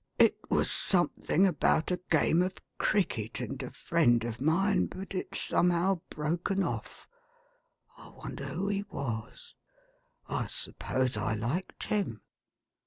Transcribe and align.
It 0.17 0.35
was 0.49 0.71
something 0.71 1.45
about 1.45 1.91
a 1.91 2.01
game 2.09 2.41
of 2.41 2.57
cricket 2.79 3.39
and 3.39 3.61
a 3.61 3.69
friend 3.69 4.23
of 4.23 4.41
mine, 4.41 4.87
but 4.87 5.13
it's 5.13 5.39
somehow 5.39 6.01
broken 6.09 6.63
oft*. 6.63 7.07
I 7.99 8.09
wonder 8.09 8.45
who 8.45 8.67
he 8.69 8.81
was— 8.89 9.53
I 10.27 10.47
suppose 10.47 11.17
I 11.17 11.35
liked 11.35 11.83
him 11.83 12.23